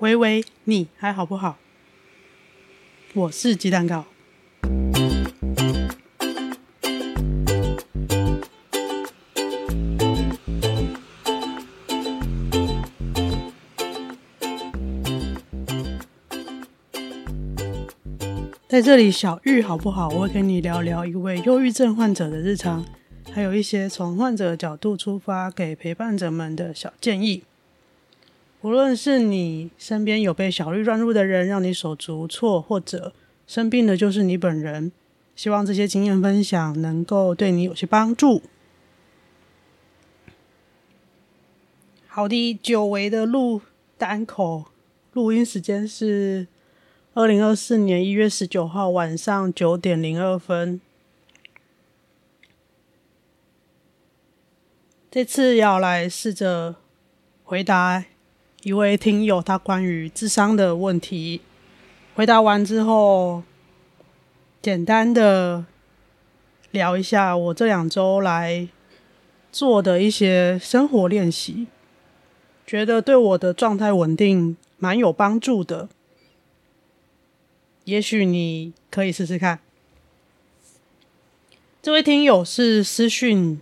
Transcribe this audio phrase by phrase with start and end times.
[0.00, 1.58] 喂喂，你还好不好？
[3.12, 4.06] 我是鸡蛋糕。
[18.66, 20.08] 在这里，小玉好不好？
[20.08, 22.82] 我会跟你聊聊一位忧郁症患者的日常，
[23.30, 27.42] 还有一些从患者角度出发给陪伴者们的小建议。
[28.62, 33.12] 无论是你身边有被小绿乱入的人，让你手足无措，或者
[33.46, 34.92] 生病的就是你本人，
[35.34, 38.42] 希望这些经验分享能够对你有些帮助。
[42.06, 43.62] 好的，久违的录
[43.96, 44.66] 单口
[45.12, 46.46] 录音时间是。
[47.12, 50.80] 二零二四年一月十九号晚上九点零二分，
[55.10, 56.76] 这次要来试着
[57.42, 58.04] 回答
[58.62, 61.40] 一位听友他关于智商的问题。
[62.14, 63.42] 回答完之后，
[64.60, 65.64] 简单的
[66.70, 68.68] 聊一下我这两周来
[69.50, 71.68] 做的一些生活练习，
[72.66, 75.88] 觉得对我的状态稳定蛮有帮助的。
[77.84, 79.60] 也许你可以试试看。
[81.80, 83.58] 这位听友是私讯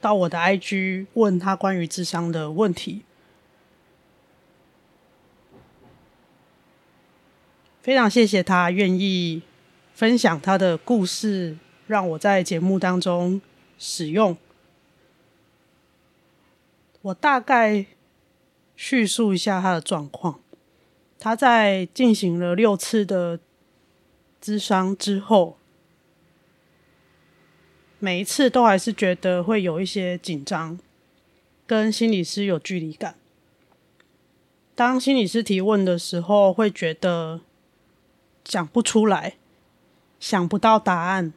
[0.00, 3.02] 到我的 IG 问他关于智商的问题，
[7.84, 9.42] 非常谢谢他愿意
[9.92, 13.42] 分享他的故事，让我在节目当中
[13.78, 14.34] 使用。
[17.02, 17.84] 我大概
[18.74, 20.40] 叙述一下他的状况。
[21.18, 23.38] 他在进行了六次的
[24.42, 25.58] 咨商之后，
[27.98, 30.78] 每一次都还是觉得会有一些紧张，
[31.66, 33.16] 跟心理师有距离感。
[34.74, 37.42] 当心理师提问的时候，会觉得
[38.44, 39.34] 讲不出来，
[40.20, 41.32] 想不到答案。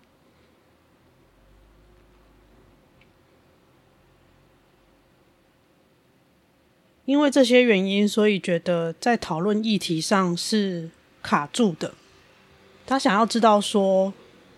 [7.05, 10.89] 因为这些原因，所以觉得在讨论议题上是
[11.23, 11.93] 卡住的。
[12.85, 14.13] 他想要知道说，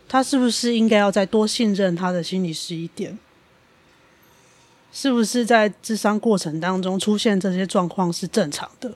[0.08, 3.20] 他是不是应该要再多信任他的心理师一点？
[4.92, 8.96] 是不是在智商过程当中出现这些状况是正常的？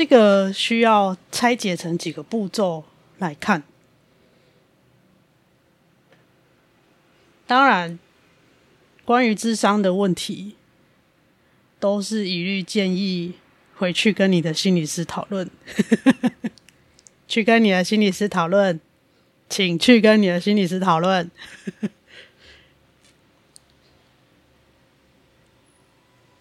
[0.00, 2.84] 这个需要拆解成几个步骤
[3.18, 3.62] 来看。
[7.46, 7.98] 当然，
[9.04, 10.56] 关于智商的问题，
[11.78, 13.34] 都是一律建议
[13.76, 15.50] 回去跟你的心理师讨论，
[17.28, 18.80] 去跟你的心理师讨论，
[19.50, 21.30] 请去跟你的心理师讨论。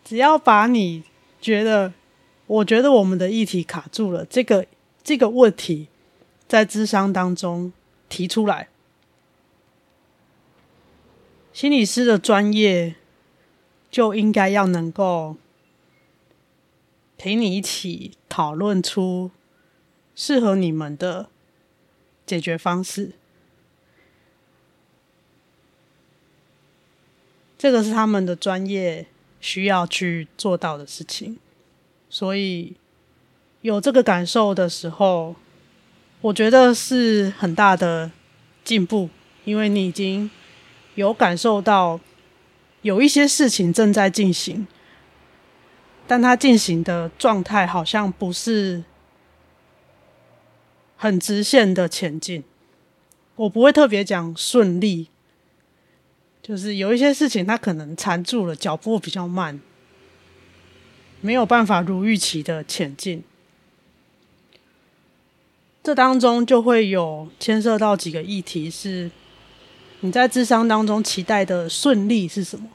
[0.05, 1.03] 只要把你
[1.41, 1.91] 觉得，
[2.49, 4.65] 我觉得我们的议题卡住了，这个
[5.03, 5.87] 这个问题
[6.47, 7.71] 在咨商当中
[8.09, 8.69] 提出来。
[11.53, 12.95] 心理师的专业
[13.91, 15.37] 就应该要能够
[17.19, 19.29] 陪你一起讨论出
[20.15, 21.29] 适合你们的
[22.25, 23.11] 解决方式。
[27.59, 29.05] 这个是他们的专业
[29.39, 31.37] 需要去做到的事情。
[32.09, 32.75] 所以
[33.61, 35.35] 有这个感受的时候，
[36.21, 38.11] 我觉得是很大的
[38.63, 39.09] 进步，
[39.45, 40.29] 因为你已经。
[40.95, 41.97] 有感受到
[42.81, 44.67] 有一些事情正在进行，
[46.05, 48.83] 但它进行的状态好像不是
[50.97, 52.43] 很直线的前进。
[53.37, 55.07] 我不会特别讲顺利，
[56.41, 59.57] 就是有一些事情它可能缠住了，脚步比较慢，
[61.21, 63.23] 没有办法如预期的前进。
[65.83, 69.11] 这当中就会有牵涉到几个议题是。
[70.01, 72.69] 你在智商当中期待的顺利是什么？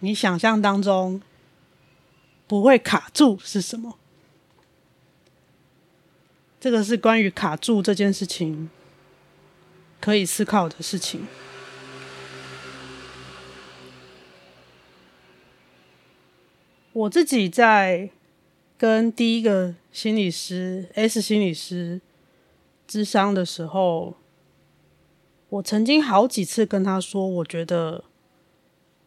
[0.00, 1.22] 你想象当中
[2.46, 3.96] 不会卡住是什么？
[6.60, 8.68] 这个是关于卡住这件事情
[9.98, 11.26] 可以思考的事情。
[16.94, 18.08] 我自己在
[18.78, 22.00] 跟第一个心理师 S 心理师
[22.88, 24.14] 咨商的时候。
[25.50, 28.02] 我曾经好几次跟他说，我觉得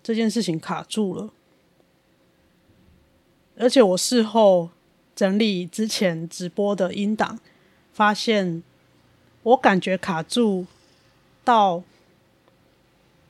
[0.01, 1.29] 这件事情卡住了，
[3.57, 4.69] 而且我事后
[5.13, 7.37] 整理之前直播的音档，
[7.91, 8.63] 发现
[9.43, 10.65] 我感觉卡住
[11.43, 11.83] 到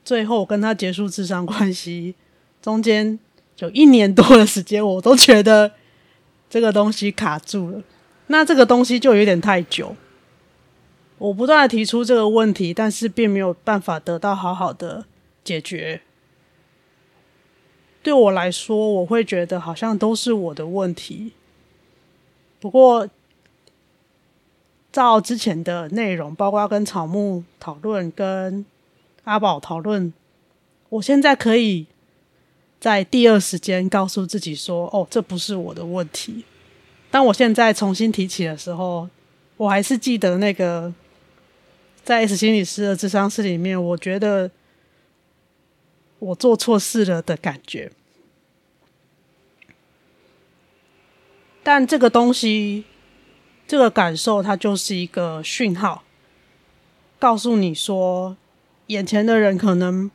[0.04, 2.14] 最后跟他结束咨商关系，
[2.62, 3.18] 中间
[3.58, 5.72] 有一年多的时间，我都觉得
[6.48, 7.82] 这个东西卡住了。
[8.28, 9.96] 那这个东西就有点太久。
[11.18, 15.04] 我不断的提出这个问题，但是并没有办法得到好好的
[15.42, 16.00] 解决。
[18.02, 21.32] 对我来说，我会觉得好像都是我的问题。
[22.60, 23.08] 不过，
[24.92, 28.64] 照之前的内容，包括跟草木讨论、跟
[29.24, 30.12] 阿宝讨论，
[30.90, 31.86] 我现在可以
[32.80, 36.44] 在第二时间告诉自己说：“哦，这不是我的问题。”
[37.10, 39.08] 当我现在重新提起的时候，
[39.56, 40.92] 我还是记得那个
[42.04, 44.50] 在 S 心理师的智商室里面，我觉得
[46.18, 47.90] 我做错事了的感觉。
[51.62, 52.84] 但这个东西，
[53.66, 56.04] 这个感受，它就是一个讯号，
[57.18, 58.36] 告诉你说，
[58.86, 60.10] 眼前的人可能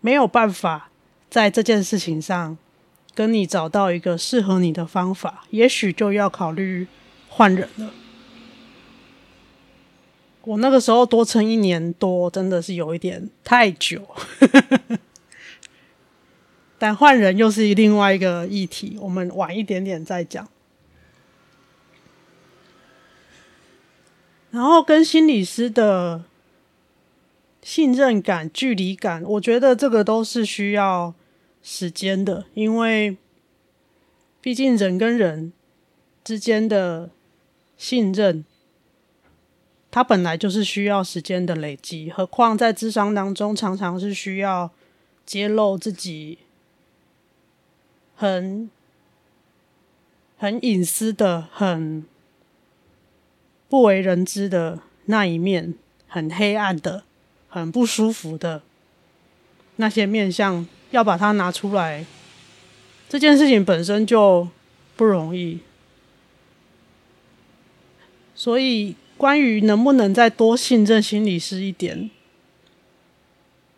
[0.00, 0.90] 没有办法
[1.28, 2.56] 在这件事情上
[3.14, 6.86] 跟你找到一个适合你的方法，也许就要考虑
[7.28, 7.90] 换人了。
[10.42, 14.02] 我那个时候多撑一年多，真的是有一点太久。
[16.78, 20.48] 但换人又是另外一个议题，我们晚一点点再讲。
[24.50, 26.24] 然后跟心理师的
[27.62, 31.14] 信任感、距离感，我觉得这个都是需要
[31.62, 33.16] 时间的，因为
[34.40, 35.52] 毕竟人跟人
[36.24, 37.10] 之间的
[37.76, 38.44] 信任，
[39.90, 44.70] 它本来就是需要时间的累积，何况在咨商当中，常常是需要
[45.26, 46.38] 揭露自己。
[48.14, 48.70] 很
[50.36, 52.04] 很隐私的、很
[53.66, 55.74] 不为人知的那一面，
[56.06, 57.04] 很黑暗的、
[57.50, 58.62] 很不舒服的
[59.76, 62.06] 那些面相，要把它拿出来，
[63.08, 64.48] 这件事情本身就
[64.96, 65.58] 不容易。
[68.34, 72.08] 所以，关于能不能再多信任心理师一点，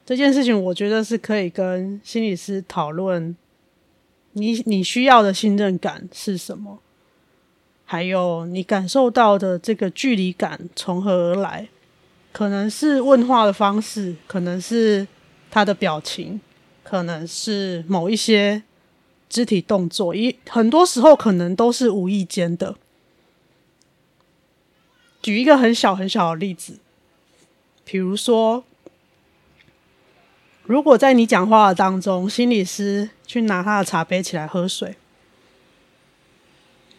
[0.06, 3.34] 这件事情，我觉得是可以跟心理师讨论。
[4.34, 6.78] 你你需要的信任感是什么？
[7.84, 11.68] 还有你感受到的这个距离感从何而来？
[12.32, 15.06] 可能是问话的方式，可能是
[15.50, 16.40] 他的表情，
[16.82, 18.62] 可能是某一些
[19.28, 22.74] 肢体动作，一很多时候可能都是无意间的。
[25.20, 26.78] 举一个很小很小的例子，
[27.84, 28.64] 比如说。
[30.64, 34.94] 如果在你讲话的当中，心理师去拿他的茶杯起来喝水，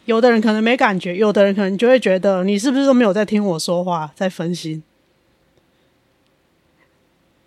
[0.04, 4.84] 有的人可能没感觉，有的人可能就会觉得你是不是都没有在听我说话，在分心。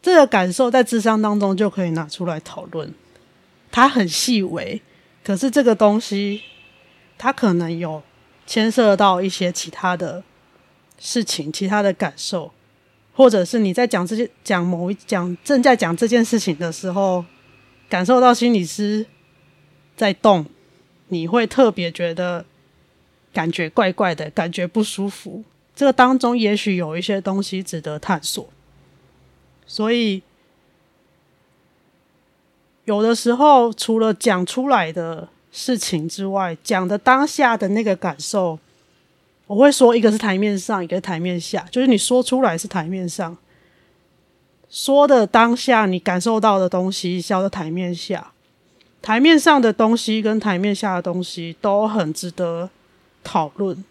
[0.06, 2.94] 这个感受在智商当中就可以拿出来讨论，
[3.72, 4.80] 它很细微，
[5.24, 6.42] 可是这个东西
[7.18, 8.00] 它可能有
[8.46, 10.22] 牵涉到一些其他的
[10.96, 12.52] 事情，其他的感受。
[13.16, 17.24] 或者是你在讲这些讲某一讲正在讲这件事情的时候，
[17.88, 19.04] 感受到心理师
[19.96, 20.46] 在动，
[21.08, 22.44] 你会特别觉得
[23.32, 25.42] 感觉怪怪的，感觉不舒服。
[25.74, 28.48] 这个当中也许有一些东西值得探索。
[29.66, 30.22] 所以
[32.84, 38.58] 有的时候，除了讲出来的事情之外，讲的当下的那个感受。
[39.48, 43.36] 我会说，一个是台面上，一个是台面下，就是你说出来是台面上，
[44.68, 48.32] 说的当下你感受到的东西，叫做台面下。
[49.00, 52.68] 台面上的东西跟台面下的东西都很值得
[53.22, 53.84] 讨论。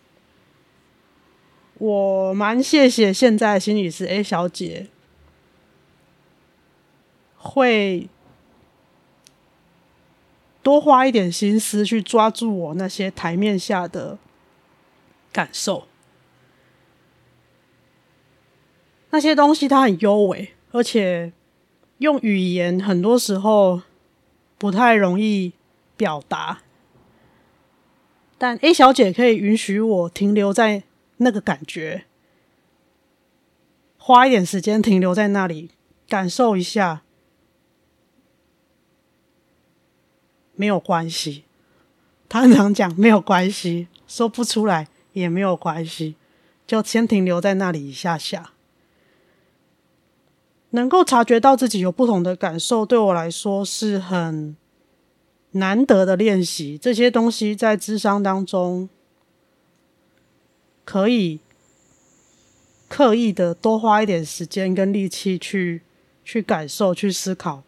[1.78, 4.88] 我蛮谢谢现在心理师 A 小姐
[7.46, 8.10] 会
[10.62, 14.18] 多花一点心思去抓住我那些台面下的。
[15.32, 15.86] 感受
[19.10, 21.34] 那些东西，它很优美，而且
[21.98, 23.82] 用语言很多时候
[24.58, 25.52] 不太容易
[25.98, 26.62] 表达。
[28.38, 30.84] 但 A 小姐可以允许我停留在
[31.18, 32.06] 那个感觉，
[33.98, 35.72] 花一点时间停留在那里，
[36.08, 37.02] 感受一下，
[40.56, 41.44] 没有关系。
[42.28, 44.88] 他很常讲没有关系，说不出来。
[45.16, 46.16] 也没有关系，
[46.68, 48.52] 就先停留在那里一下下。
[50.72, 54.58] 能够察觉到自己有不同的感受，对我来说是很
[55.52, 56.78] 难得的练习。
[56.78, 58.90] 这些东西在智商当中
[60.84, 61.40] 可以
[62.90, 65.82] 刻意的多花一点时间跟力气去
[66.26, 67.64] 去感受、去思考。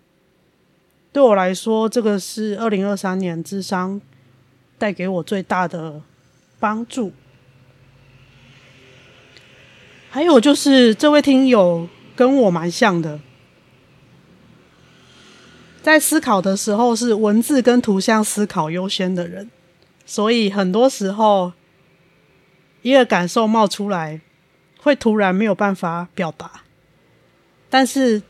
[1.12, 4.00] 对我来说，这个是二零二三年智商
[4.78, 6.02] 带给我最大的
[6.60, 7.12] 帮助。
[10.10, 13.20] 还有就是，这位听友跟我蛮像的，
[15.82, 19.50] 在思考的时候是文字跟图像思考优先的人，
[20.06, 21.52] 所以很多时候
[22.82, 24.22] 一个感受冒出来，
[24.82, 26.64] 会突然没有办法表达，
[27.70, 28.22] 但是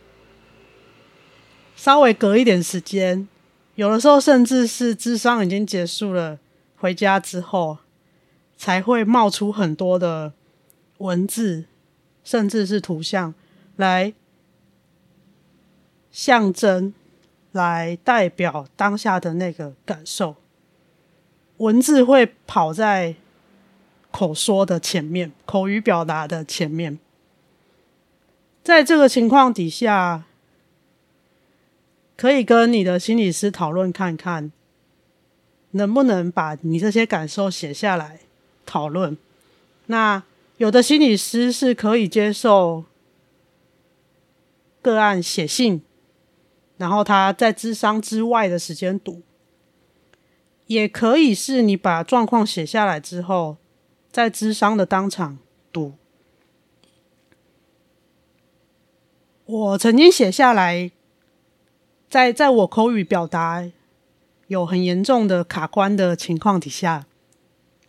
[1.78, 3.28] 稍微隔一点时间，
[3.76, 6.40] 有的时候甚至是智商已经结束了，
[6.76, 7.78] 回家之后
[8.58, 10.34] 才会冒出很多的
[10.98, 11.66] 文字，
[12.24, 13.34] 甚至是图像
[13.76, 14.12] 来
[16.12, 16.94] 象征，
[17.52, 20.36] 来代表当下的那个感受。
[21.58, 23.16] 文字会跑在
[24.10, 26.98] 口说的前面，口语表达的前面。
[28.64, 30.26] 在这个情况底下，
[32.18, 34.52] 可以跟你的心理师讨论看看，
[35.72, 38.22] 能不能把你这些感受写下来
[38.66, 39.16] 讨论。
[39.86, 40.24] 那
[40.58, 42.84] 有的心理师是可以接受
[44.82, 45.82] 个案写信，
[46.78, 49.22] 然后他在咨商之外的时间读，
[50.66, 53.58] 也可以是你把状况写下来之后，
[54.12, 55.38] 在咨商的当场
[55.72, 55.94] 读。
[59.46, 60.92] 我曾经写下来，
[62.10, 63.70] 在在我口语表达
[64.48, 67.06] 有很严重的卡关的情况底下，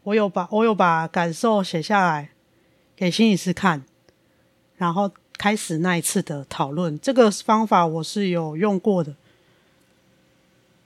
[0.02, 2.30] 我有把我有把感受写下来
[2.96, 3.84] 给心理师看，
[4.76, 6.98] 然后开始那一次的讨论。
[6.98, 9.14] 这个方法我是有用过的，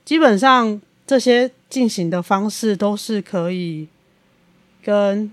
[0.05, 3.87] 基本上这些进行的方式都是可以。
[4.85, 5.31] 跟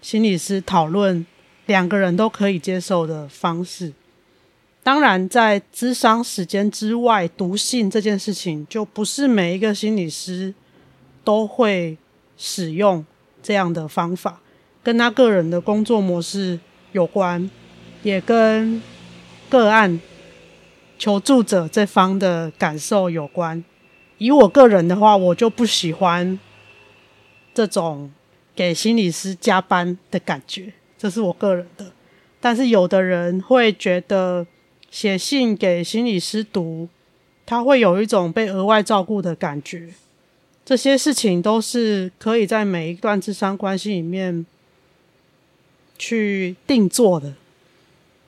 [0.00, 1.26] 心理师讨论，
[1.66, 3.92] 两个人都可以接受的方式。
[4.86, 10.54] 当然，在咨商时间之外，读信这件事情就不是每一个心理师
[11.24, 11.98] 都会
[12.36, 13.04] 使用
[13.42, 14.40] 这样的方法，
[14.84, 16.60] 跟他个人的工作模式
[16.92, 17.50] 有关，
[18.04, 18.80] 也跟
[19.50, 20.00] 个案
[20.96, 23.64] 求助者这方的感受有关。
[24.18, 26.38] 以我个人的话，我就不喜欢
[27.52, 28.08] 这种。
[28.54, 31.92] 给心理师加班的感觉，这是我个人的。
[32.40, 34.46] 但是有的人会觉得
[34.90, 36.88] 写信给心理师读，
[37.44, 39.90] 他会有一种被额外照顾的感觉。
[40.64, 44.44] 这些事情都是可以在每一段咨商关系里面
[45.96, 47.34] 去定做的，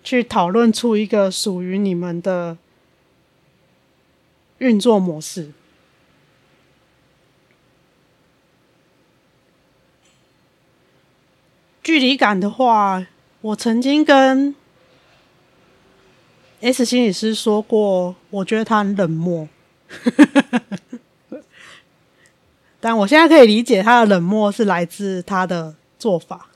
[0.05, 2.57] 去讨论出一个属于你们的
[4.59, 5.51] 运作模式。
[11.83, 13.07] 距离感的话，
[13.41, 14.55] 我曾经跟
[16.61, 19.49] S 心理师说过，我觉得他很冷漠。
[22.81, 26.49] 但我现在可以理解他的冷漠是来自他的做法。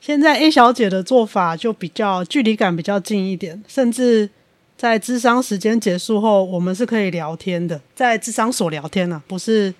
[0.00, 4.28] 现在 A 小姐的做法就比较距离感比较近一点，甚至
[4.76, 9.74] 在咨商时间结束后，我们是可以聊天的，在智商所聊天呢、啊，不是。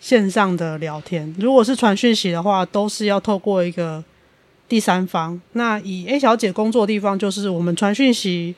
[0.00, 4.04] 线上的聊天，如果是传讯息的话，都是要透过一个
[4.68, 5.40] 第三方。
[5.52, 8.54] 那以 A 小姐工作的地方，就是我们传讯息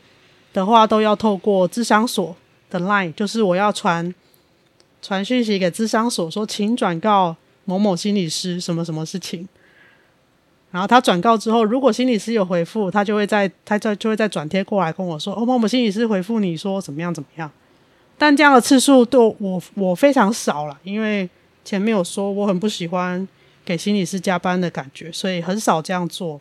[0.52, 2.34] 的话，都要透过咨商所
[2.70, 4.14] 的 line，就是我要传
[5.02, 9.48] 传讯息给咨商所，说请转告某某心理师什么什么事情。
[10.72, 17.50] 然后他转告之后，如果心理师有回复，他就会再他就就会再转贴过来跟我说，哦，某某心理师回复你说怎么样怎么样。
[18.18, 21.28] 但这样的次数对我我非常少了，因为
[21.64, 23.26] 前面有说我很不喜欢
[23.66, 26.40] 给心理师加班的感觉，所以很少这样做。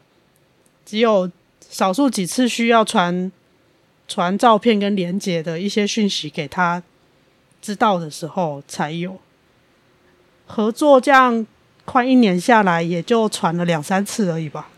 [0.85, 1.29] 只有
[1.59, 3.29] 少数几次需要传
[4.07, 6.81] 传照片跟连结的一些讯息给他
[7.61, 9.19] 知道的时候才有。
[10.45, 11.45] 合作这样
[11.83, 14.69] 快一年下来，也就传了两三次而已吧。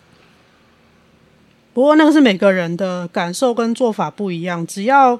[1.76, 5.20] 不过那个是每个人的感受跟做法不一样，只要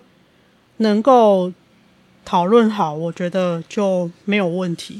[0.78, 1.54] 能够。
[2.30, 5.00] 讨论好，我觉得就没有问题。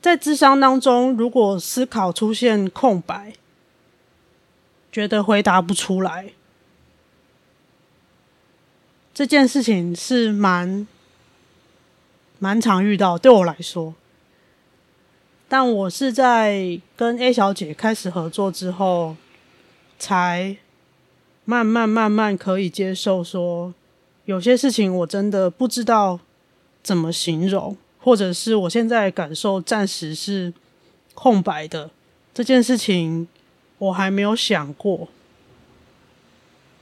[0.00, 3.34] 在智商当中，如果思考出现空白，
[4.90, 6.32] 觉得回答不出来，
[9.12, 10.86] 这件事情是蛮
[12.38, 13.94] 蛮常遇到，对我来说。
[15.48, 19.16] 但我是在跟 A 小姐开始合作之后，
[19.98, 20.56] 才。
[21.46, 23.74] 慢慢慢慢可以接受，说
[24.24, 26.20] 有些事情我真的不知道
[26.80, 30.52] 怎么形容，或者是我现在感受暂时是
[31.14, 31.90] 空白的
[32.32, 33.28] 这件事情，
[33.78, 35.08] 我还没有想过。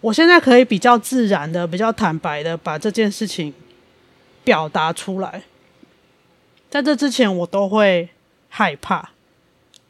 [0.01, 3.53] 我现在可以比较自然的、比较坦白的把这件事情
[4.45, 5.43] 表达出来。
[6.71, 8.09] 在这之前，我都会
[8.49, 9.11] 害怕，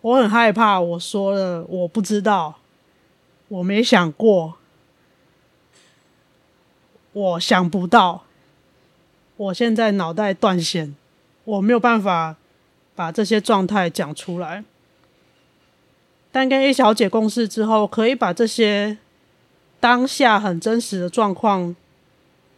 [0.01, 0.81] 我很害怕。
[0.81, 2.59] 我说了，我不知道，
[3.49, 4.55] 我没想过，
[7.13, 8.25] 我想不到。
[9.37, 10.97] 我现在脑袋断线，
[11.49, 12.37] 我没有办法
[12.95, 14.63] 把这些状态讲出来。
[16.31, 18.99] 但跟 A 小姐共事之后，可以把这些
[19.81, 21.75] 当下很真实的状况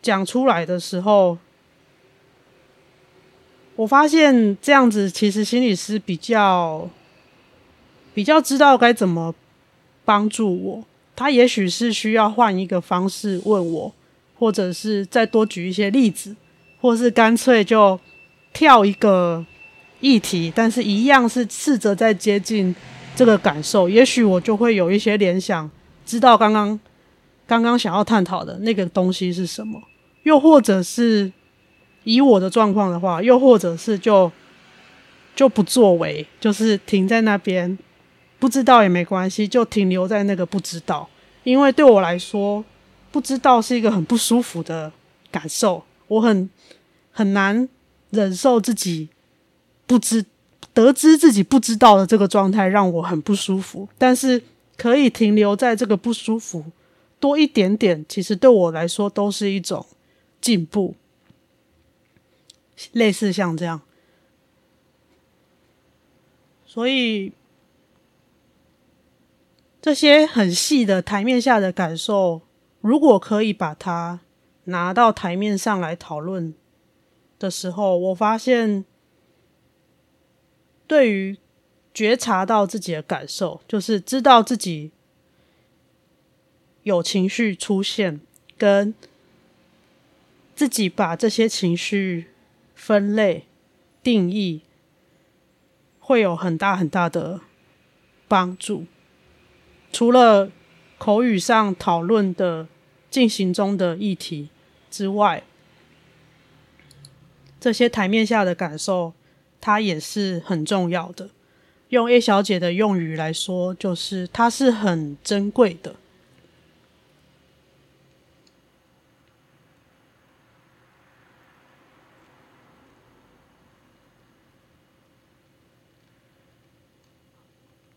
[0.03, 1.39] 讲出来的时候，
[3.77, 6.91] 我发现这样子其实心理师比较
[8.13, 9.33] 比较知道该怎么
[10.05, 10.85] 帮助我。
[11.15, 13.93] 他也许是需要换一个方式问我，
[14.37, 16.35] 或者是再多举一些例子。
[16.83, 18.01] 或是干脆就
[18.53, 19.45] 跳一个
[20.01, 22.75] 议题，但是一样是试着在接近
[23.15, 25.71] 这个感受，也许我就会有一些联想，
[26.05, 26.79] 知道刚刚
[27.47, 29.81] 刚刚想要探讨的那个东西是什么。
[30.25, 31.33] 又或者是
[32.05, 34.31] 以我的状况的话，又或者是就
[35.35, 37.79] 就不作为，就是停在那边，
[38.39, 41.09] 不知道也没关系，就停留在那个不知道。
[41.45, 42.65] 因为对我来说，
[43.11, 44.93] 不知道是一个很不舒服的
[45.31, 46.51] 感受，我很。
[47.13, 47.69] 很难
[48.11, 49.09] 忍受自己
[49.87, 50.25] 不知
[50.73, 53.89] 得知自己不知道的这个状态，让我很不舒服。
[53.99, 54.43] 但是
[54.77, 56.65] 可以停留在这个不舒服
[57.19, 59.85] 多一点点，其实对我来说都是一种
[60.41, 60.95] 进步。
[62.93, 63.83] 类似像这样，
[66.65, 67.33] 所以
[69.83, 72.41] 这些很细的台面下的感受，
[72.81, 74.21] 如果可以把它
[74.65, 76.55] 拿到台面上来讨论。
[77.41, 78.85] 的时候，我发现，
[80.87, 81.39] 对于
[81.95, 84.93] 觉察到自己的感受，就是知道自己
[86.83, 88.21] 有情绪出现，
[88.59, 88.95] 跟
[90.55, 92.27] 自己把这些情绪
[92.75, 93.47] 分类、
[94.03, 94.61] 定义，
[95.99, 97.41] 会有很大很大的
[98.29, 98.85] 帮助。
[99.91, 100.53] 除了
[100.99, 102.69] 口语上讨论的
[103.11, 104.51] 进行中的议题
[104.91, 105.43] 之外，
[107.61, 109.13] 这些台面下的感受，
[109.61, 111.29] 它也是很重要的。
[111.91, 115.97] 用 A 小姐的用语来说，就是它是很珍贵的。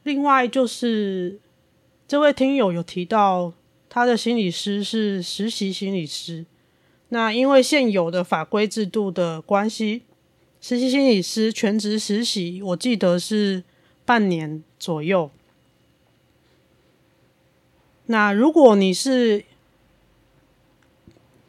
[0.04, 1.40] 另外，就是
[2.06, 3.54] 这位听友有提到，
[3.90, 6.46] 他的心理师是实习心理师。
[7.14, 10.02] 那因为现有的法规制度的关系，
[10.60, 13.64] 实习心理师全职实习，我记得是
[14.04, 15.30] 半年左右。
[18.08, 19.46] 那如果你是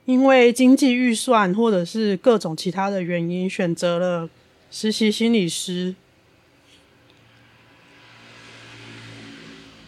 [0.05, 4.29] 因为经济预算或者是各种其他的原因选择了
[4.71, 5.95] 实习心理师，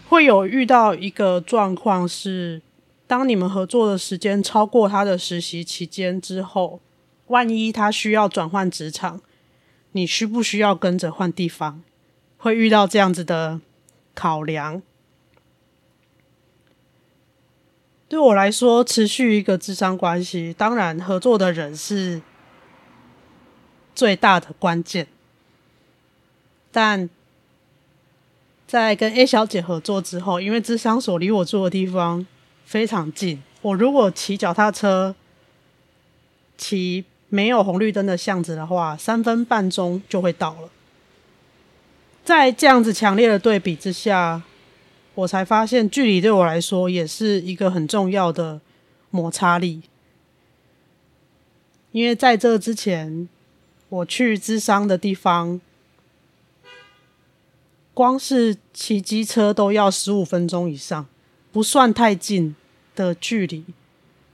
[0.08, 2.62] 会有遇到一个状况是。
[3.06, 6.80] 当你们合作的时间超过他的实习期间之后，
[7.28, 9.20] 万一他需要转换职场，
[9.92, 11.82] 你需不需要跟着换地方？
[12.36, 13.60] 会遇到这样子的
[14.14, 14.82] 考量。
[18.08, 22.22] 对我来说，持续一个智商关系，当然合作的人是
[23.94, 25.06] 最大的关键。
[26.70, 27.08] 但
[28.66, 32.26] 在跟 A 小姐合作之后，因为智商所离我住的地方。
[32.66, 33.42] 非常近。
[33.62, 35.14] 我如果骑脚踏车，
[36.58, 40.68] 骑没有红绿灯的巷子的话，三分半钟就会到了。
[42.24, 44.42] 在这样子强烈的对比之下，
[45.14, 48.60] 我才发现距离对我来说也是一个很重要的
[49.10, 49.82] 摩擦力。
[51.92, 53.28] 因为在这之前，
[53.88, 55.60] 我去咨商的地方，
[57.94, 61.06] 光是骑机车都要十五分钟以上。
[61.56, 62.54] 不算太近
[62.94, 63.64] 的距离，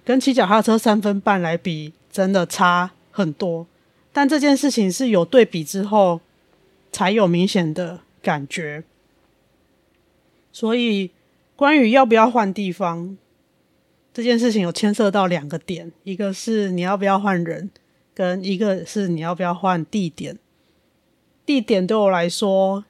[0.04, 3.64] 跟骑脚踏车三分半来比，真的差很多。
[4.12, 6.20] 但这件事情是有对比之后
[6.90, 8.82] 才有明显的感觉。
[10.52, 11.12] 所以，
[11.54, 13.16] 关于要不要换地方
[14.12, 17.70] 这件事情，有牵涉到两个点：一个是你要不要换人，
[18.12, 20.36] 跟一个是你要不要换地点。
[21.46, 22.84] 地点对我来说，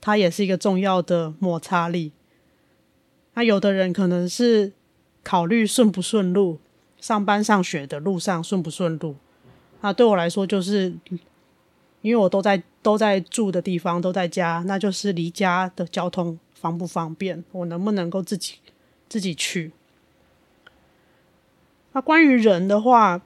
[0.00, 2.12] 它也是一个重要的摩擦力。
[3.34, 4.72] 那有的人可能是
[5.22, 6.58] 考虑顺不顺路，
[7.00, 9.16] 上班上学的路上顺不顺路。
[9.80, 10.92] 那对我来说就是
[12.02, 18.56] 因为我都在都在住的地方都在家，那就是离家的交通方不方便，我能不能够自己
[19.08, 19.72] 自己去？
[21.92, 23.20] 那关于人的话，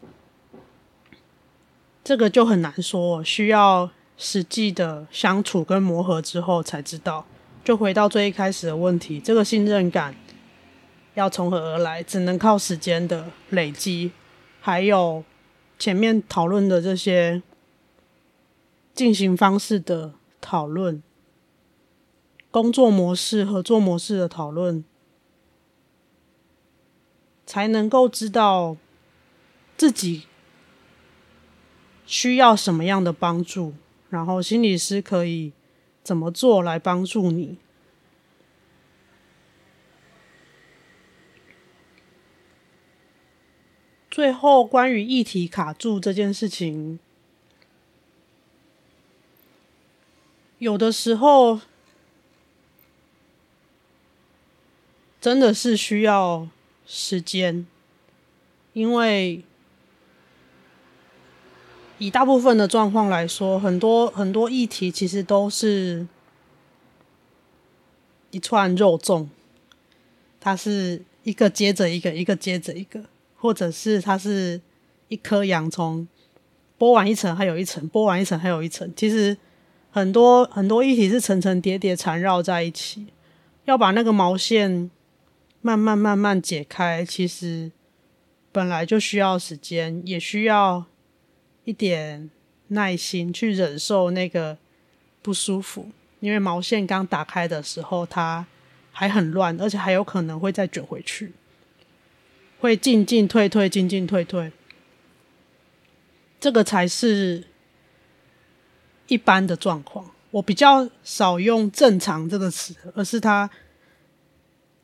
[2.03, 7.27] 这个就很难说，需要实际的相处跟磨合之后才知道。
[7.66, 10.14] 就回到最一开始的问题，这个信任感
[11.14, 12.00] 要从何而来？
[12.00, 14.12] 只能靠时间的累积，
[14.61, 15.24] 还有
[15.76, 17.42] 前面讨论的这些
[18.94, 21.02] 进行方式的讨论、
[22.52, 24.85] 工作模式、合作模式的讨论，
[27.44, 28.76] 才能够知道
[29.76, 30.26] 自己
[32.07, 33.74] 需要什么样的帮助，
[34.09, 35.52] 然后心理师可以
[36.07, 37.59] 怎么做来帮助你？
[44.09, 47.01] 最后，关于议题卡住这件事情，
[50.59, 51.61] 有的时候
[55.21, 56.49] 真的是需要
[56.87, 57.66] 时间，
[58.75, 59.42] 因为
[61.99, 66.07] 以大部分的状况来说，很多很多议题其实都是
[68.31, 69.29] 一串肉粽，
[70.41, 73.05] 它是一个接着一个，一个接着一个。
[73.39, 74.61] 或者是它是
[75.09, 76.09] 一颗洋葱，
[76.79, 78.91] 剥完一层还有一层，剥完一层还有一层。
[78.97, 79.37] 其实
[79.91, 83.07] 很多很多议题是层层叠叠缠绕在一起，
[83.67, 84.91] 要把那个毛线
[85.61, 87.71] 慢慢慢慢解开，其实
[88.51, 90.87] 本来就需要时间，也需要
[91.66, 92.31] 一点
[92.68, 94.57] 耐心去忍受那个
[95.20, 95.90] 不舒服。
[96.20, 98.46] 因为毛线刚打开的时候，它
[98.90, 101.35] 还很乱，而且还有可能会再卷回去。
[102.59, 104.50] 会进进退退，进进退退，
[106.40, 107.44] 这个才是
[109.09, 110.11] 一般的状况。
[110.31, 113.50] 我比较少用“正常”这个词，而是它，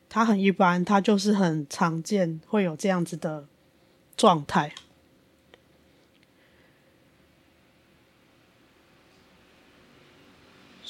[0.07, 3.47] 它很一般，它就是很常见，会有这样子的
[4.15, 4.73] 状态。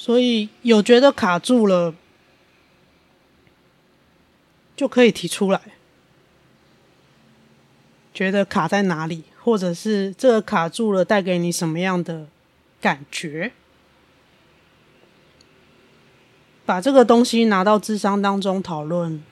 [0.04, 1.94] 所以有觉得卡住了，
[4.76, 5.58] 就可以提出来。
[8.12, 12.26] 觉得卡在哪里，或者是这个卡住了，带给你什么样的
[12.82, 13.52] 感觉？
[16.66, 19.22] 把这个东西拿到智商当中讨论。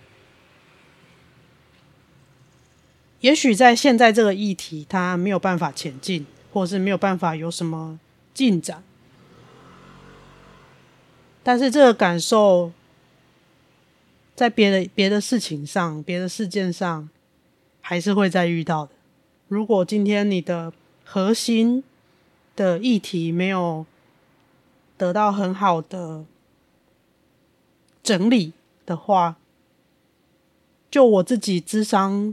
[3.21, 8.01] 也许在现在这个议题，它没有办法前进，或者是没有办法有什么
[8.33, 8.83] 进展。
[11.43, 12.73] 但是这个感受，
[14.35, 17.09] 在别的别的事情上，别的事件上。
[17.85, 18.93] 还是会再遇到的。
[19.49, 20.73] 如果今天你的
[21.05, 21.83] 核心
[22.55, 23.85] 的议题没有
[24.97, 26.25] 得到很好的
[28.01, 28.53] 整理
[28.87, 29.37] 的话，
[30.89, 32.33] 就我自己智商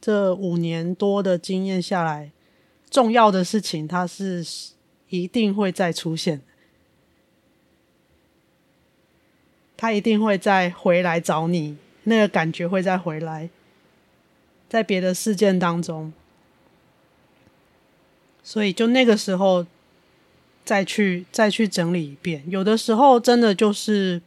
[0.00, 2.30] 这五年多的经验下来，
[2.88, 4.46] 重要的事情它是
[5.08, 6.40] 一定会再出现，
[9.76, 13.50] 他一定会再回来找你，那个感觉会再回来。
[14.68, 16.12] 在别的事件当中，
[18.42, 19.64] 所以就那个时候
[20.64, 22.42] 再去再去整理一遍。
[22.48, 24.20] 有的时候真的就是，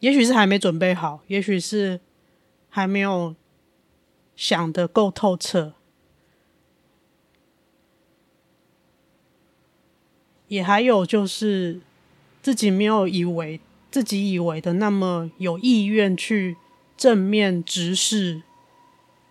[0.00, 2.00] 也许是还没准备好，也许是
[2.68, 3.34] 还没有
[4.36, 5.72] 想得够透彻，
[10.48, 11.80] 也还有就是
[12.42, 13.58] 自己没有以为
[13.92, 16.56] 自己以为的那么有意愿去
[16.96, 18.42] 正面直视。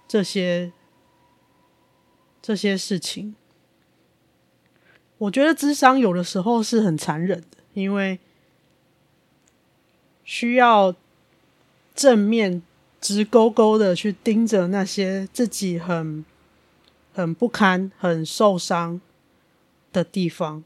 [0.08, 0.72] 这些
[2.42, 3.34] 这些事情，
[5.18, 8.20] 我觉得智商有的时候是很残忍的，因为
[10.24, 10.94] 需要
[11.96, 12.62] 正面
[13.00, 16.26] 直勾勾的去盯着那些自己很
[17.14, 19.00] 很不堪、很受伤
[19.94, 20.64] 的地方，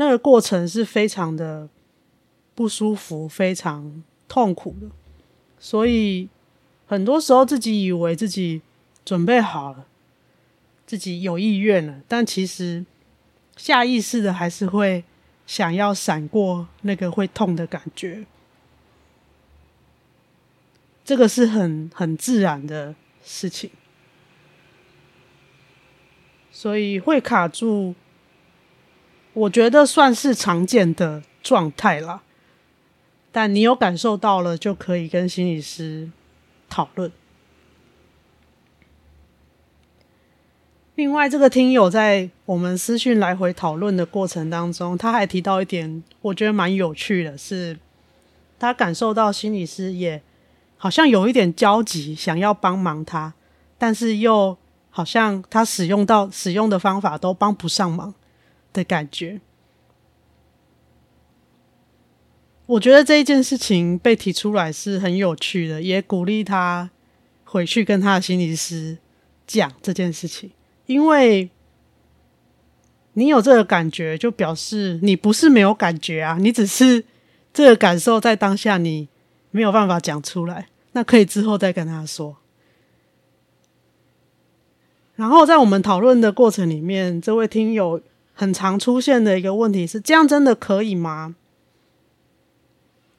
[0.00, 1.68] 那个过程是非常的
[2.54, 4.86] 不舒服、非常痛苦的。
[5.58, 6.26] 所以，
[6.86, 8.62] 很多时候自己以为自己
[9.04, 9.84] 准备好了，
[10.86, 12.86] 自己有意愿了，但其实
[13.58, 15.04] 下意识的还是会
[15.46, 18.24] 想要闪过那个会痛的感觉。
[21.04, 23.68] 这个是很很自然的事情，
[26.50, 27.94] 所以会卡住，
[29.32, 32.22] 我觉得算是常见的状态啦。
[33.32, 36.10] 但你有感受到了，就可以跟心理师
[36.68, 37.12] 讨论。
[40.96, 47.78] 另外，这个听友在我们私讯来回讨论的过程当中，他还提到一点，我觉得蛮有趣的是，
[48.58, 50.20] 他感受到心理师也
[50.76, 53.32] 好像有一点焦急，想要帮忙他，
[53.78, 54.58] 但是又
[54.90, 58.12] 好像他使用到使用的方法都帮不上忙
[58.72, 59.40] 的感觉。
[62.66, 66.88] 我觉得这一件事情被提出来是很有趣的，也鼓励他
[67.44, 68.98] 回去跟他的心理师
[69.46, 70.52] 讲这件事情。
[70.86, 71.50] 因为
[73.14, 77.04] 你有这个感觉，就表示你不是没有感觉啊，你只是
[77.52, 79.08] 这个感受在当下你
[79.50, 82.36] 没有办法讲出来，那可以之后再跟他说。
[85.16, 88.00] 然后在我们讨论的过程里面，这位听友
[88.40, 91.36] 很常出现的一个问题是：这样真的可以吗？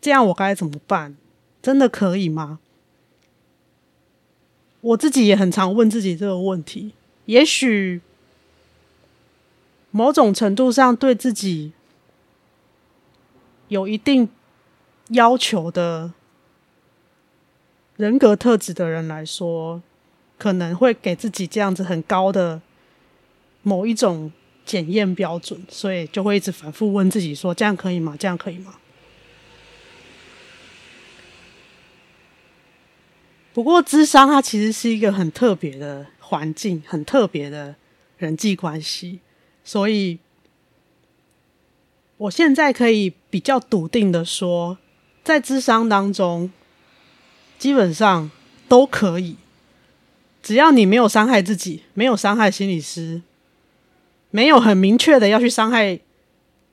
[0.01, 1.15] 这样我该怎么办？
[1.61, 2.57] 真的可以吗？
[4.81, 6.93] 我自己也很常问自己这个问题。
[7.25, 8.01] 也许
[9.91, 11.71] 某种程度上对自己
[13.67, 14.27] 有一定
[15.09, 16.13] 要求的
[17.95, 19.83] 人格特质的人来说，
[20.39, 22.59] 可能会给自己这样子很高的
[23.61, 24.31] 某一种
[24.65, 28.15] 检验标准，所以就会一直反复问自己说：这样可以吗？
[28.19, 28.75] 这样可以吗？
[33.53, 36.07] 不过，智商它其实是一个很特别的。
[36.31, 37.75] 环境很特别的
[38.17, 39.19] 人际关系，
[39.65, 40.17] 所以
[42.15, 44.77] 我现在可以比较笃定的说，
[45.25, 46.49] 在智商当中，
[47.59, 48.31] 基本上
[48.69, 49.35] 都可以，
[50.41, 53.21] 只要你没有伤害自己，没有伤害心理师，
[54.31, 55.99] 没有很明确的要去伤害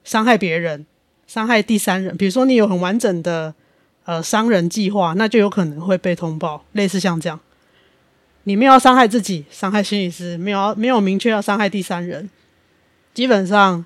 [0.05, 0.87] 伤害别人、
[1.27, 3.55] 伤害第三人，比如说你有很完整的
[4.05, 7.39] 呃伤人计划，那就有可能会被通报，类似像这样。
[8.45, 12.31] 你没有要伤害自己，伤害心理师，没有没有明确要伤害第三人，
[13.13, 13.85] 基本上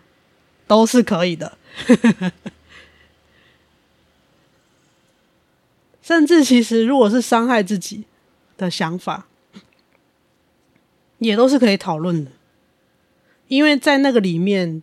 [0.68, 1.58] 都是可以的。
[6.02, 8.04] 甚至其实，如果是伤害自己
[8.56, 9.26] 的想法，
[11.18, 12.30] 也都是可以讨论的，
[13.52, 14.82] 因为在那个里面，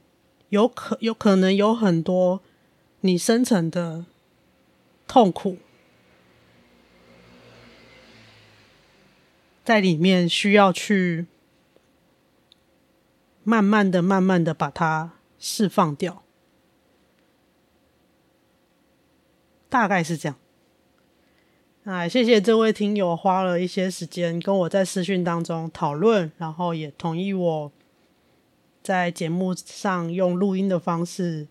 [0.49, 2.39] 有可有可能有很多
[3.01, 4.05] 你深层的
[5.07, 5.57] 痛苦。
[9.63, 11.25] 在里面需要去
[13.43, 16.21] 慢慢的、慢慢的把它释放掉，
[19.67, 20.37] 大概是这样。
[21.85, 27.71] 哎，谢谢这位听友花了一些时间跟我在私讯当中讨论，然后也同意我
[28.89, 31.47] 在节目上用录音的方式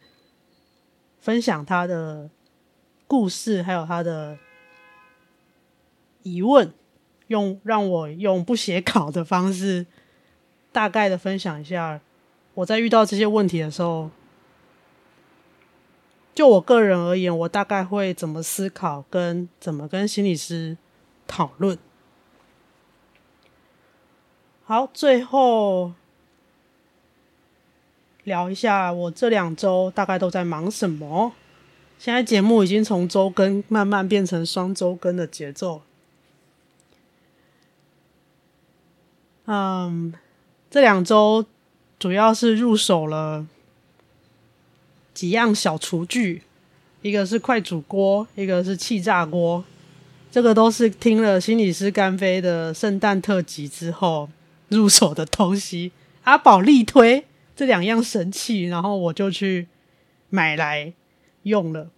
[1.21, 2.29] 分享他的
[3.07, 4.37] 故事，还有他的
[6.25, 6.73] 疑问。
[7.29, 9.87] 用让我用不写稿的方式，
[10.73, 12.01] 大概的分享一下，
[12.55, 14.11] 我在遇到这些问题的时候，
[16.35, 20.77] 就我个人而言，我大概会怎么思考，跟怎么跟心理师
[21.29, 21.79] 讨论。
[24.65, 25.93] 好，最后
[28.29, 31.33] 聊一下我这两周大概都在忙什么。
[31.99, 35.83] 现在节目已经从周更慢慢变成双周更的节奏。
[39.47, 40.15] 嗯，
[40.71, 41.45] 这两周
[41.99, 43.47] 主要是入手了
[45.13, 46.43] 几样小厨具，
[47.03, 49.65] 一个是快煮锅，一个是气炸锅。
[50.31, 54.29] 这个都是听了心理师干飞的圣诞特辑之后
[54.69, 55.91] 入手的东西。
[56.25, 57.25] 阿宝力推
[57.59, 59.67] 这两样神器，然后我就去
[60.31, 60.93] 买来
[61.43, 61.91] 用了，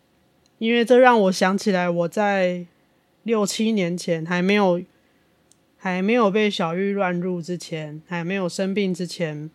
[0.56, 2.64] 因为这让我想起来我在
[3.24, 4.80] 六七年前还没有。
[5.82, 9.48] 还没有被小玉乱入之前，还没有生病之前，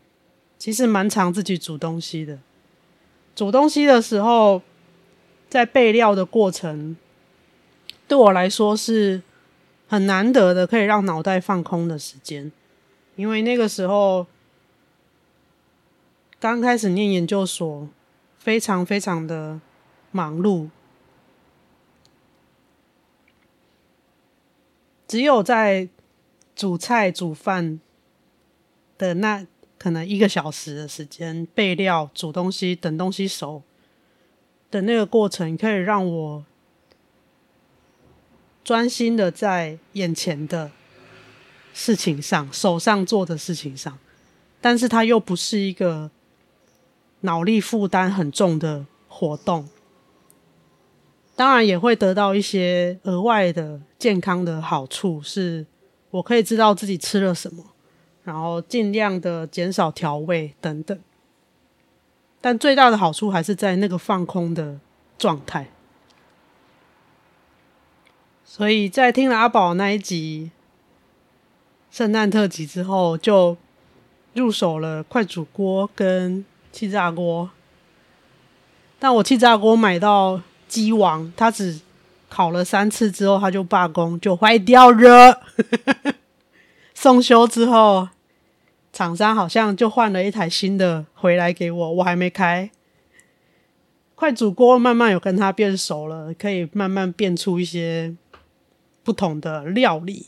[0.57, 2.39] 其实蛮常自己煮东西的。
[3.35, 4.63] 煮东西的时候，
[5.47, 6.97] 在备料的过程，
[8.07, 9.21] 对我来说是
[9.87, 12.51] 很难得的，可以让脑袋放空的时间。
[13.15, 14.25] 因为那个时候
[16.45, 17.89] 刚开始念研究所，
[18.37, 19.59] 非常非常的
[20.11, 20.69] 忙碌，
[25.07, 25.89] 只有在
[26.55, 27.79] 煮菜煮饭
[28.99, 29.43] 的那
[29.79, 33.63] 可能一个小时的时间，备料、煮东西、等东西熟
[34.69, 36.45] 的那个过程，可以让我
[38.63, 40.69] 专心的在眼前的
[41.73, 43.97] 事情上、手上做的事情上，
[44.61, 46.11] 但是它又不是一个
[47.21, 49.67] 脑力负担很重的活动，
[51.35, 55.65] 当然也会得到一些额外的健康的好处是。
[56.11, 57.61] 我可以知道自己吃了什么，
[58.23, 60.97] 然后尽量的减少调味等等。
[62.39, 64.79] 但最大的好处还是在那个放空的
[65.17, 65.67] 状态。
[68.45, 70.51] 所以在听了阿宝那一集
[71.91, 73.57] 圣诞特辑之后，就
[74.33, 76.45] 入手了快煮锅跟
[76.75, 77.49] 气炸锅。
[78.99, 81.79] 但我气炸锅买到鸡王，它只
[82.27, 85.41] 烤了三次之后，它就罢工，就坏掉了。
[86.93, 88.09] 送修之后，
[88.91, 92.69] 厂商好像就换了一台新的回来给我，我还没开。
[94.15, 98.13] 快煮锅慢慢有跟它变熟了，可以慢慢变出一些
[99.01, 100.27] 不同的料理。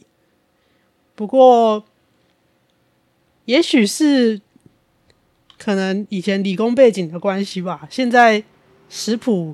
[1.14, 1.84] 不过，
[3.46, 4.40] 也许是
[5.58, 8.44] 可能以前理工背景的关系吧，现在。
[8.90, 9.54] 食谱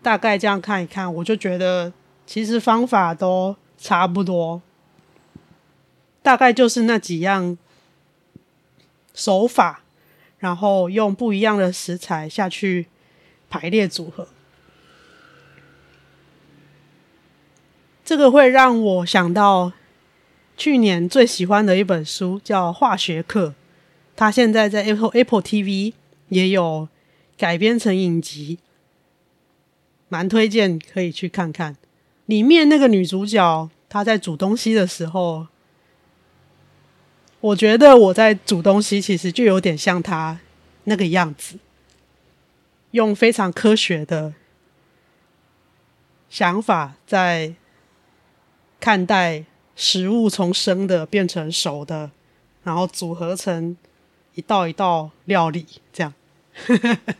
[0.00, 1.92] 大概这样看一看，我就觉得
[2.24, 4.62] 其实方法都差不多，
[6.22, 7.58] 大概就是那几样
[9.12, 9.82] 手法，
[10.38, 12.86] 然后用不一样的食材下去
[13.50, 14.28] 排列组合。
[18.02, 19.70] 这个会让我想到
[20.56, 23.48] 去年最喜欢的一本书，叫《化学课》，
[24.16, 25.92] 它现在在 Apple Apple TV
[26.28, 26.88] 也有。
[27.36, 28.60] 改编成影集，
[30.08, 31.76] 蛮推荐可以去看看。
[32.26, 35.48] 里面那个女主角她在煮东西的时候，
[37.40, 40.38] 我觉得我在煮东西其实就有点像她
[40.84, 41.58] 那个样子，
[42.92, 44.32] 用非常科学的
[46.30, 47.52] 想法在
[48.78, 52.12] 看待食物从生的变成熟的，
[52.62, 53.76] 然后组合成
[54.34, 56.12] 一道一道料理，这样。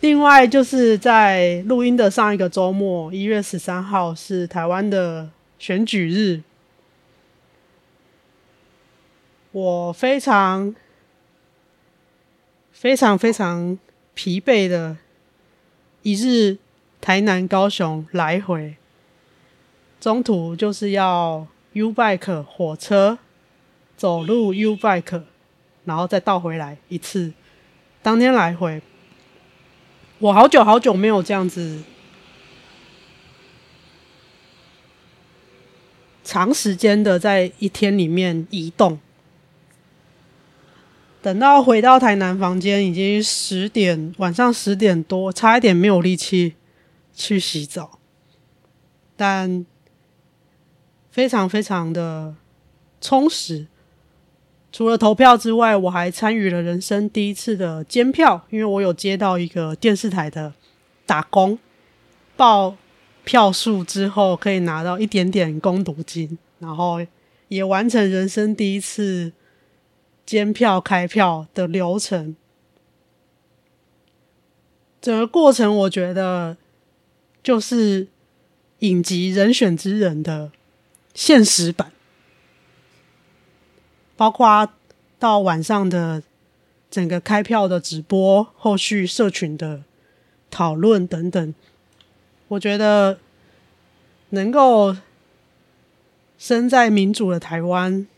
[0.00, 6.42] 另外，就是在录音的上一个周末，一月十三号是台湾的选举日。
[9.50, 10.72] 我非常、
[12.70, 13.76] 非常、非常
[14.14, 14.98] 疲惫的
[16.02, 16.58] 一日
[17.00, 18.76] 台南、高雄来回，
[20.00, 23.18] 中途就是要 U bike 火车，
[23.98, 25.24] 走路 U bike，
[25.84, 27.32] 然后再倒回来一次，
[28.00, 28.80] 当天来回。
[30.20, 31.82] 我好久好久没有这样子
[36.24, 38.98] 长时间的在一天里面移动。
[41.20, 46.54] 等到回到台南房间，已经十点，晚上十点多，差一点没有力气
[47.12, 47.98] 去洗澡，
[49.16, 49.66] 但
[51.10, 52.36] 非常非常的
[53.00, 53.66] 充实。
[54.70, 60.52] 除了投票之外，我还参与了人生第一次的监票，因为我有接到一个电视台的
[61.06, 61.58] 打工，
[62.36, 62.76] 报
[63.24, 67.04] 票数之后可以拿到一点点工读金，然后
[67.48, 69.32] 也完成人生第一次
[70.26, 72.36] 监票开票的流程。
[75.00, 76.56] 整个过程我觉得
[77.42, 78.08] 就是
[78.80, 80.52] 影集《人选之人》的
[81.14, 81.92] 现实版。
[84.18, 84.68] 包括
[85.20, 86.24] 到晚上的
[86.90, 89.84] 整个开票的直播，后续社群的
[90.50, 91.54] 讨论等等，
[92.48, 93.20] 我觉得
[94.30, 94.96] 能够
[96.36, 98.08] 生在民主的台湾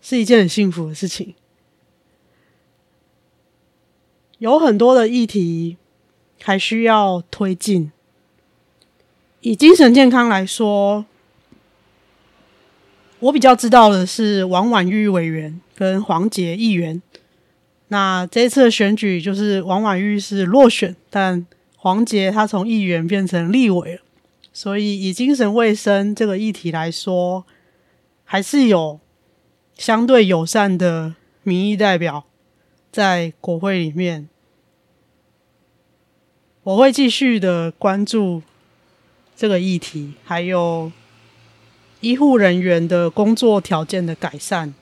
[0.00, 1.34] 是一件很幸福的事情。
[4.38, 5.76] 有很多的议题
[6.42, 7.92] 还需要推进，
[9.42, 11.04] 以精神健康来说。
[13.20, 17.00] 我比较知道的是王婉玉委员跟黄杰议员。
[17.88, 24.00] 那这次的选举就是王婉玉是落选，但黄杰他从议员变成立委了，
[24.52, 27.44] 所以以精神卫生这个议题来说，
[28.24, 28.98] 还是有
[29.76, 32.24] 相对友善的民意代表
[32.90, 34.28] 在国会里面。
[36.62, 38.42] 我会继续的关注
[39.36, 40.90] 这个议题，还有。
[42.00, 44.72] 医护人员的工作条件的改善，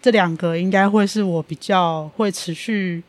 [0.00, 3.02] 这两个应该会是我比较会持续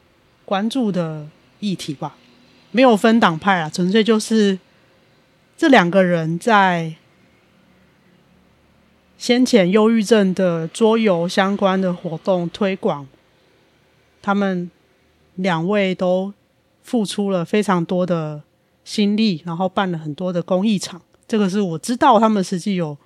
[0.43, 1.27] 关注的
[1.59, 2.15] 议题吧。
[2.71, 4.57] 没有分党派啊，纯粹就是
[5.55, 6.95] 这两个人在
[9.17, 13.05] 先前忧郁症的桌游相关的活动推广，
[14.21, 14.71] 他们
[15.35, 16.33] 两位都
[16.81, 18.41] 付出了非常多的
[18.83, 21.01] 心力，然后办了很多的公益场。
[21.29, 22.97] 这个是我知道他们实际有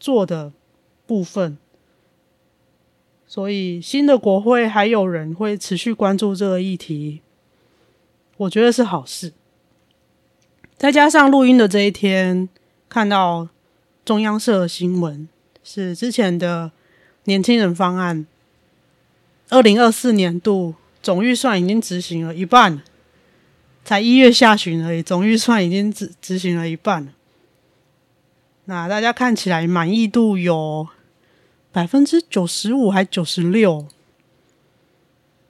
[0.00, 0.52] 做的
[1.06, 1.56] 部分，
[3.24, 7.22] 所以新的国会还有人会持续关注这个议题，
[8.36, 9.32] 我觉得是好事。
[10.76, 12.48] 再加上录音的这一天，
[12.88, 13.48] 看到
[14.04, 15.28] 中央社的新闻，
[15.62, 16.72] 是之前的
[17.24, 18.26] 年轻人方案，
[19.50, 22.82] 二零二四年度总预算已经执行了一半，
[23.84, 27.14] 才一月下旬而已，总预算已经执执行了一半。
[28.70, 30.86] 那大家看起来满意度有
[31.72, 33.88] 百分之九十五还九十六？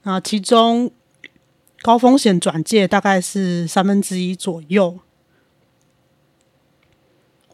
[0.02, 0.92] 那其中
[1.82, 5.00] 高风险转介大概是三分之一左右。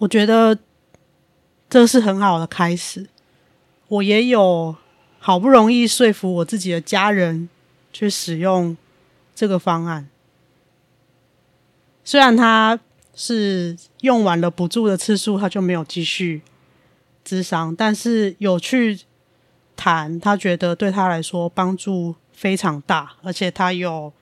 [0.01, 0.59] 我觉得
[1.71, 3.09] 这是很好的开始。
[3.89, 4.77] 我也有
[5.19, 7.49] 好不容易说服我自己的家人
[7.91, 8.77] 去使用
[9.35, 10.11] 这个方案，
[12.05, 12.79] 虽然他
[13.15, 16.43] 是用完了补助的次数，他就没有继续
[17.25, 19.01] 咨商，但是有去
[19.77, 24.13] 谈，他觉得对他来说帮助非常大，而且他有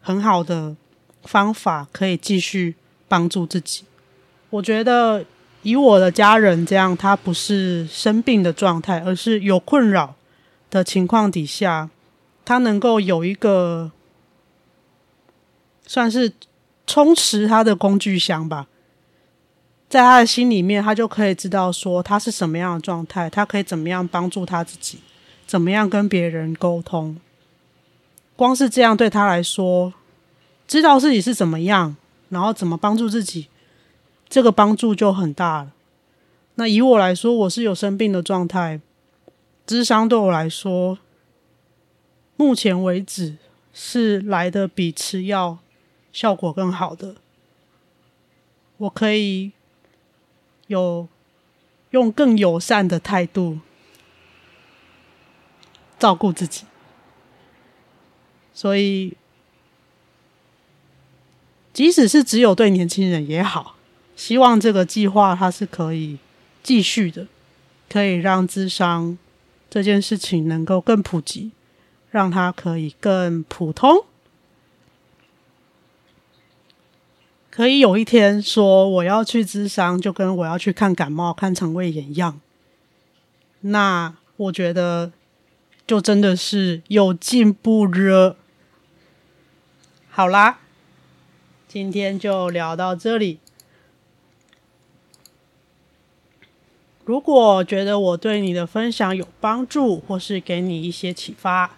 [0.00, 0.76] 很好的
[1.22, 2.74] 方法可以继续
[3.08, 3.84] 帮助自己。
[4.50, 5.24] 我觉得
[5.62, 10.14] 以我的家人这样，他不是生病的状态，而是有困扰
[10.70, 11.88] 的情况底下，
[12.44, 13.92] 他能够有一个
[15.86, 16.32] 算是
[16.86, 18.66] 充实他的工具箱吧，
[19.88, 24.98] 在他的心里面，他就可以知道说他是什么样的状态，他可以怎么样帮助他自己，
[25.46, 27.18] 怎么样跟别人沟通。
[28.34, 29.92] 光是这样对他来说，
[30.66, 31.96] 知道自己是怎么样，
[32.30, 33.48] 然后怎么帮助自己。
[34.28, 35.72] 这个帮助就很大了。
[36.54, 38.80] 那以我来说，我是有生病的状态，
[39.66, 40.98] 智商对我来说，
[42.36, 43.36] 目前为止
[43.74, 45.58] 是来得比吃药
[46.12, 47.16] 效果更好的。
[48.78, 49.52] 我可以
[50.66, 51.08] 有
[51.90, 53.60] 用更友善的态度
[55.98, 56.64] 照顾自己，
[58.52, 59.16] 所以
[61.72, 63.76] 即使是只有对年轻人也好。
[64.16, 66.18] 希望这个计划它是可以
[66.62, 67.26] 继续的，
[67.88, 69.16] 可以让智商
[69.70, 71.52] 这件事情能够更普及，
[72.10, 74.04] 让它可以更普通，
[77.54, 82.40] 可以有一天说我要去咨商，就跟我要去看感冒、看肠胃炎一样。
[83.60, 85.12] 那我觉得
[85.86, 88.38] 就真的是有进步了。
[90.08, 90.60] 好啦，
[91.68, 93.38] 今天就聊到这里。
[97.04, 101.76] 如果觉得我对你的分享有帮助，或是给你一些启发，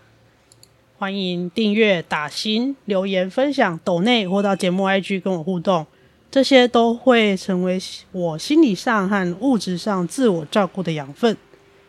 [1.04, 5.86] 欢迎订阅、打星、留言、分享、抖内或到节目 IG 跟我互动，
[6.30, 7.78] 这些都会成为
[8.12, 11.36] 我心理上和物质上自我照顾的养分。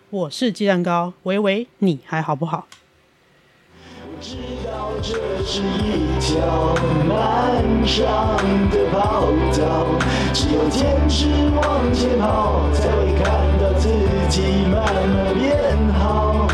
[0.09, 2.67] 我是鸡蛋糕，喂喂，你还好不好？
[4.19, 4.35] 知
[4.65, 5.13] 道这
[5.45, 6.75] 是一条
[7.07, 8.35] 漫长
[8.69, 9.97] 的跑道，
[10.33, 13.23] 只有坚持往前跑，才会看
[13.61, 13.87] 到自
[14.27, 16.44] 己慢慢变好。